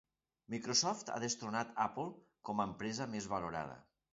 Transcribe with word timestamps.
Microsoft 0.53 1.11
ha 1.15 1.19
destronat 1.25 1.75
Apple 1.85 2.09
com 2.51 2.65
a 2.65 2.69
empresa 2.73 3.09
més 3.13 3.29
valorada. 3.37 3.79